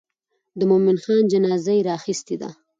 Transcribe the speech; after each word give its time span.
د 0.59 0.61
مومن 0.69 0.97
خان 1.03 1.23
جنازه 1.31 1.73
یې 1.77 1.85
راخیستې 1.89 2.35
ده. 2.41 2.49